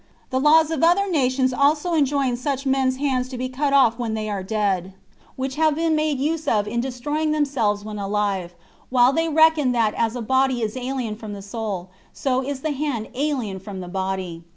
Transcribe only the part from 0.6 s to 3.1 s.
of other nations also enjoin such men's